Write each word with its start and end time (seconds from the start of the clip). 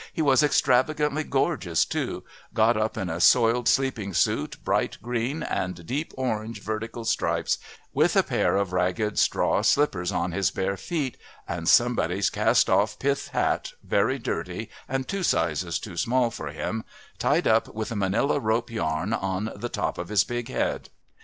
He 0.13 0.21
was 0.23 0.41
extravagantly 0.41 1.23
gorgeous 1.23 1.85
too 1.85 2.23
got 2.55 2.75
up 2.75 2.97
in 2.97 3.07
a 3.07 3.19
soiled 3.21 3.67
sleeping 3.69 4.15
suit, 4.15 4.57
bright 4.63 4.97
green 5.03 5.43
and 5.43 5.85
deep 5.85 6.11
orange 6.17 6.59
vertical 6.59 7.05
stripes, 7.05 7.59
with 7.93 8.15
a 8.15 8.23
pair 8.23 8.55
of 8.57 8.73
ragged 8.73 9.19
straw 9.19 9.61
slippers 9.61 10.11
on 10.11 10.31
his 10.31 10.49
bare 10.49 10.75
feet, 10.75 11.17
and 11.47 11.69
somebody's 11.69 12.31
cast 12.31 12.67
off 12.67 12.97
pith 12.97 13.27
hat, 13.27 13.73
very 13.83 14.17
dirty 14.17 14.71
and 14.89 15.07
two 15.07 15.21
sizes 15.21 15.77
too 15.77 15.95
small 15.97 16.31
for 16.31 16.47
him, 16.47 16.83
tied 17.19 17.47
up 17.47 17.67
with 17.67 17.91
a 17.91 17.95
manilla 17.95 18.39
rope 18.39 18.71
yarn 18.71 19.13
on 19.13 19.51
the 19.55 19.69
top 19.69 19.99
of 19.99 20.09
his 20.09 20.23
big 20.23 20.49
head." 20.49 20.89